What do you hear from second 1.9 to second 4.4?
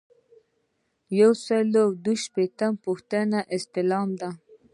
دوه شپیتمه پوښتنه استعلام دی.